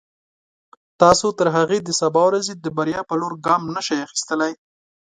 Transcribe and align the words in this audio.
تاسو 1.01 1.27
تر 1.39 1.47
هغې 1.57 1.79
د 1.83 1.89
سبا 2.01 2.21
ورځې 2.29 2.53
د 2.57 2.65
بریا 2.77 3.01
په 3.09 3.15
لور 3.21 3.33
ګام 3.45 3.61
نشئ 3.75 3.97
اخیستلای. 4.07 4.53